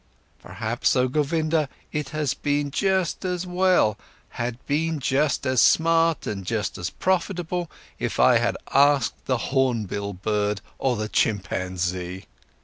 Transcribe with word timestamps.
Perhaps, 0.41 0.95
oh 0.95 1.07
Govinda, 1.07 1.69
it 1.91 2.09
had 2.09 2.33
been 2.41 2.71
just 2.71 3.23
as 3.23 3.45
well, 3.45 3.99
had 4.29 4.57
been 4.65 4.99
just 4.99 5.45
as 5.45 5.61
smart 5.61 6.25
and 6.25 6.43
just 6.43 6.75
as 6.79 6.89
profitable, 6.89 7.69
if 7.99 8.19
I 8.19 8.39
had 8.39 8.57
asked 8.73 9.25
the 9.25 9.37
hornbill 9.53 10.13
bird 10.13 10.61
or 10.79 10.95
the 10.95 11.07
chimpanzee. 11.07 12.25